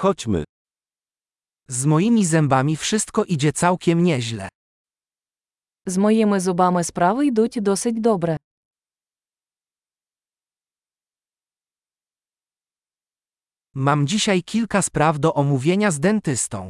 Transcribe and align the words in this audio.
Chodźmy. 0.00 0.43
Z 1.67 1.85
moimi 1.85 2.25
zębami 2.25 2.75
wszystko 2.75 3.23
idzie 3.23 3.53
całkiem 3.53 4.03
nieźle. 4.03 4.49
З 5.85 5.97
моїми 5.97 6.39
зубами 6.39 6.83
справи 6.83 7.25
йдуть 7.25 7.57
досить 7.61 8.01
добре. 8.01 8.37
Mam 13.75 14.05
dzisiaj 14.05 14.43
kilka 14.43 14.81
spraw 14.81 15.19
do 15.19 15.33
omówienia 15.33 15.91
z 15.91 15.99
dentystą. 15.99 16.69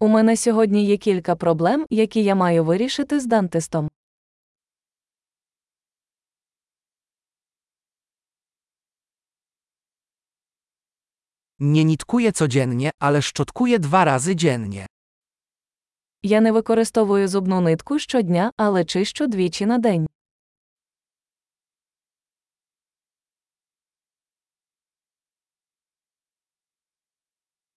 У 0.00 0.08
мене 0.08 0.36
сьогодні 0.36 0.86
є 0.86 0.96
кілька 0.96 1.36
проблем, 1.36 1.86
які 1.90 2.24
я 2.24 2.34
маю 2.34 2.64
вирішити 2.64 3.20
з 3.20 3.26
дантистом. 3.26 3.90
Nie 11.61 11.85
nitkuję 11.85 12.31
codziennie, 12.31 12.91
ale 12.99 13.21
szczotkuję 13.21 13.79
dwa 13.79 14.05
razy 14.05 14.35
dziennie. 14.35 14.85
Я 16.23 16.41
не 16.41 16.51
використовую 16.53 17.27
зубну 17.27 17.61
нитку 17.61 17.99
щодня, 17.99 18.51
але 18.57 18.85
чищу 18.85 19.27
двічі 19.27 19.65
на 19.65 19.77
день. 19.77 20.07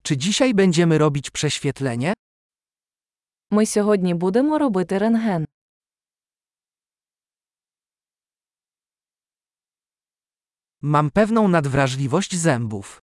Czy 0.02 0.16
dzisiaj 0.16 0.54
będziemy 0.54 0.98
robić 0.98 1.30
prześwietlenie? 1.30 2.14
Ми 3.50 3.66
сьогодні 3.66 4.14
будемо 4.14 4.58
робити 4.58 4.98
рентген. 4.98 5.46
Mam 10.82 11.10
pewną 11.10 11.48
nadwrażliwość 11.48 12.36
zębów. 12.36 13.00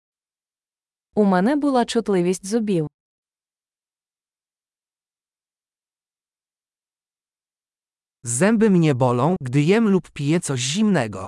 У 1.17 1.25
мене 1.25 1.57
була 1.57 1.85
чутливість 1.85 2.47
зубів. 2.47 2.89
Zęby 8.25 8.71
mnie 8.71 8.95
bolą, 8.95 9.37
gdy 9.43 9.61
jem 9.63 9.89
lub 9.89 10.11
piję 10.11 10.41
coś 10.41 10.61
zimnego. 10.61 11.27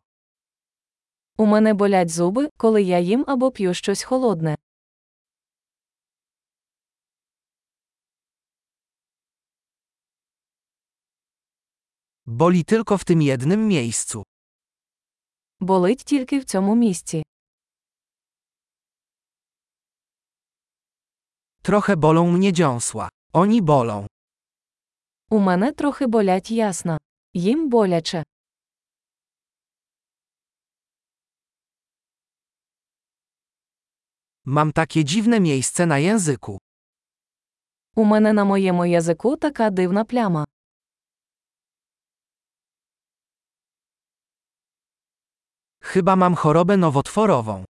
У 1.39 1.47
мене 1.47 1.75
болять 1.75 2.11
зуби, 2.11 2.49
коли 2.57 2.83
я 2.83 2.99
їм 2.99 3.25
або 3.27 3.51
п'ю 3.51 3.75
щось 3.75 4.03
холодне. 4.03 4.57
Boli 12.27 12.65
tylko 12.65 12.99
w 12.99 13.05
tym 13.05 13.23
jednym 13.23 13.69
miejscu. 13.69 14.23
Болить 15.61 16.05
тільки 16.05 16.39
в 16.39 16.45
цьому 16.45 16.75
місці. 16.75 17.23
Trochę 21.69 21.97
bolą 21.97 22.31
mnie 22.31 22.53
dziąsła. 22.53 23.09
Oni 23.33 23.63
bolą. 23.63 24.07
У 25.31 25.39
мене 25.39 25.73
трохи 25.73 26.07
болять 26.07 26.51
ясна. 26.51 26.99
Їм 27.35 27.69
боляче. 27.69 28.23
Mam 34.47 34.73
takie 34.73 35.05
dziwne 35.05 35.41
miejsce 35.41 35.87
na 35.87 35.99
języku. 35.99 36.59
У 37.97 38.05
мене 38.05 38.33
на 38.33 38.45
моєму 38.45 38.87
язику 38.87 39.37
така 39.37 39.71
дивна 39.71 40.05
пляма. 40.05 40.45
Chyba 45.81 46.17
mam 46.17 46.35
chorobę 46.37 46.77
nowotworową. 46.77 47.65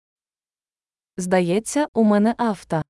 Здається, 1.16 1.86
у 1.94 2.04
мене 2.04 2.34
авто. 2.38 2.82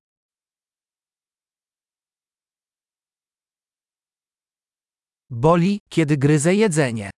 Boli, 5.30 5.80
kiedy 5.88 6.16
gryzę 6.16 6.54
jedzenie. 6.54 7.10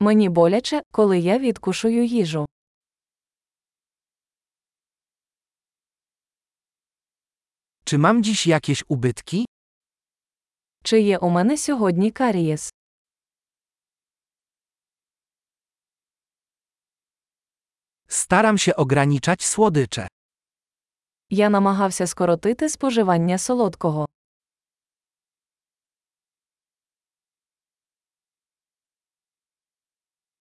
Мені 0.00 0.28
боляче, 0.28 0.82
коли 0.92 1.18
я 1.18 1.38
відкушую 1.38 2.04
їжу. 2.04 2.46
Czy 7.84 7.98
mam 7.98 8.22
dziś 8.22 8.46
jakieś 8.46 8.84
ubytki? 8.88 9.44
Чи 10.84 11.00
є 11.00 11.18
у 11.18 11.28
мене 11.30 11.56
сьогодні 11.56 12.10
карієс? 12.10 12.72
Staram 18.08 18.58
się 18.58 18.76
ograniczać 18.76 19.42
słodycze. 19.44 20.08
Я 21.30 21.50
намагався 21.50 22.06
скоротити 22.06 22.68
споживання 22.68 23.38
солодкого. 23.38 24.06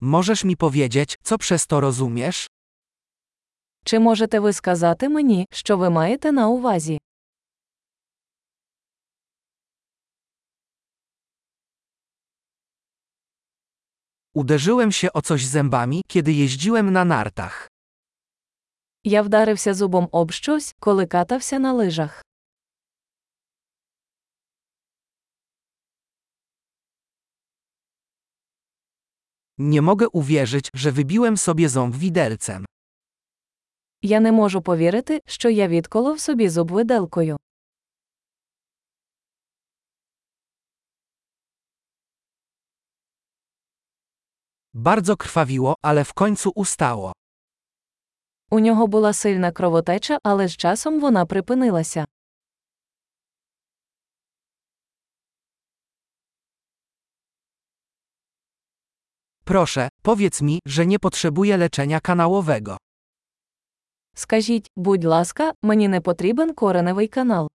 Możesz 0.01 0.45
mi 0.45 0.57
powiedzieć, 0.57 1.19
co 1.23 1.39
przez 1.39 1.67
to 1.67 1.81
rozumiesz? 1.81 2.47
Чи 3.85 3.99
можете 3.99 4.41
ви 4.41 4.53
сказати 4.53 5.09
мені, 5.09 5.47
що 5.51 5.77
ви 5.77 5.91
маєте 5.91 6.33
на 6.33 6.49
увазі? 6.49 6.99
Uderzyłem 14.35 14.93
się 14.93 15.13
o 15.13 15.23
coś 15.23 15.45
zębami, 15.47 16.03
kiedy 16.09 16.33
jeździłem 16.33 16.93
na 16.93 17.05
nartach. 17.05 17.69
Я 19.05 19.23
вдарився 19.23 19.75
зубом 19.75 20.09
об 20.13 20.33
щось, 20.33 20.75
коли 20.81 21.07
катався 21.07 21.59
на 21.59 21.73
лижах. 21.73 22.23
Nie 29.61 29.83
mogę 29.83 30.09
uwierzyć, 30.09 30.71
że 30.75 30.93
wybiłem 30.93 31.37
sobie 31.37 31.69
ząb 31.69 31.97
widelcem. 31.97 32.65
Я 34.03 34.21
не 34.21 34.33
можу 34.33 34.63
повірити, 34.63 35.21
що 35.27 35.49
я 35.51 35.69
відколов 35.69 36.21
собі 36.21 36.49
зуб 36.49 36.71
виделкою. 36.71 37.37
Bardzo 44.75 45.17
krwawiło, 45.17 45.75
ale 45.83 46.05
w 46.05 46.13
końcu 46.13 46.51
ustało. 46.55 47.13
У 48.51 48.59
нього 48.61 48.87
була 48.87 49.13
сильна 49.13 49.53
кровотеча, 49.53 50.19
але 50.23 50.49
з 50.49 50.57
часом 50.57 51.01
вона 51.01 51.27
припинилася. 51.27 52.05
Proszę, 59.51 59.89
powiedz 60.03 60.43
mi, 60.43 60.59
że 60.67 60.87
nie 60.87 60.99
potrzebuję 60.99 61.57
leczenia 61.57 62.01
kanałowego. 62.01 62.77
Скажіть, 64.15 64.71
будь 64.77 65.05
ласка, 65.05 65.53
мені 65.63 65.89
не 65.89 66.01
потрібен 66.01 66.55
кореневий 66.55 67.09
канал. 67.09 67.49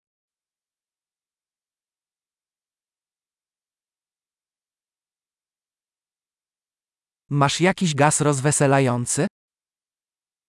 Masz 7.29 7.62
jakiś 7.62 7.96
gaz 7.96 8.22
rozweselający? 8.22 9.28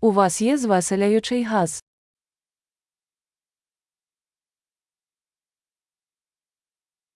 У 0.02 0.12
вас 0.12 0.42
є 0.42 0.58
звеселяючий 0.58 1.44
газ. 1.44 1.82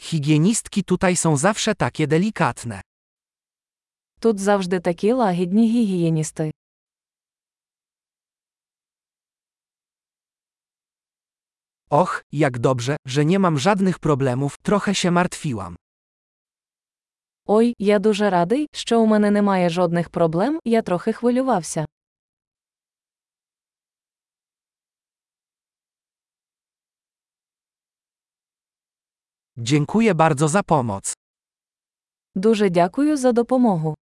Higienistki 0.00 0.84
tutaj 0.84 1.16
są 1.16 1.36
zawsze 1.36 1.74
takie 1.74 2.06
delikatne. 2.06 2.80
Тут 4.20 4.38
завжди 4.38 4.80
такі 4.80 5.12
лагідні 5.12 5.68
гігієністи. 5.70 6.50
Och, 11.90 12.22
jak 12.32 12.58
dobrze, 12.58 12.96
że 13.06 13.24
nie 13.24 13.38
mam 13.38 13.58
żadnych 13.58 13.98
problemów, 13.98 14.58
trochę 14.62 14.94
się 14.94 15.10
martwiłam. 15.10 15.76
Ой, 17.46 17.74
я 17.78 17.98
дуже 17.98 18.30
радий, 18.30 18.68
що 18.72 19.00
у 19.00 19.06
мене 19.06 19.30
немає 19.30 19.70
жодних 19.70 20.10
проблем, 20.10 20.60
я 20.64 20.82
трохи 20.82 21.12
хвилювався. 21.12 21.86
Dziękuję 29.56 30.14
bardzo 30.14 30.48
za 30.48 30.62
pomoc. 30.62 31.14
Дуже 32.34 32.70
дякую 32.70 33.16
за 33.16 33.32
допомогу. 33.32 33.94